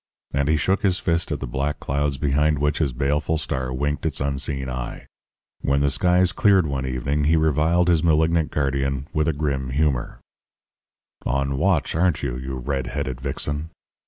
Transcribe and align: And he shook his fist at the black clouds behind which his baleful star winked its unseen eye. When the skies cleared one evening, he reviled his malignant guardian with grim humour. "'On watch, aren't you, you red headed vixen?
And 0.33 0.49
he 0.49 0.57
shook 0.57 0.81
his 0.81 0.97
fist 0.97 1.31
at 1.31 1.41
the 1.41 1.45
black 1.45 1.79
clouds 1.79 2.17
behind 2.17 2.57
which 2.57 2.79
his 2.79 2.91
baleful 2.91 3.37
star 3.37 3.71
winked 3.71 4.03
its 4.03 4.19
unseen 4.19 4.67
eye. 4.67 5.05
When 5.61 5.81
the 5.81 5.91
skies 5.91 6.31
cleared 6.31 6.65
one 6.65 6.87
evening, 6.87 7.25
he 7.25 7.35
reviled 7.37 7.87
his 7.87 8.03
malignant 8.03 8.49
guardian 8.49 9.05
with 9.13 9.37
grim 9.37 9.69
humour. 9.69 10.19
"'On 11.23 11.55
watch, 11.55 11.93
aren't 11.93 12.23
you, 12.23 12.35
you 12.35 12.55
red 12.55 12.87
headed 12.87 13.21
vixen? 13.21 13.69